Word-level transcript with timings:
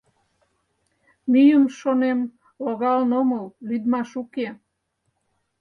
Мӱйым, 1.31 1.63
шонем, 1.79 2.19
логалын 2.63 3.11
омыл, 3.19 3.45
лӱдмаш 3.67 4.09
уке. 4.21 4.47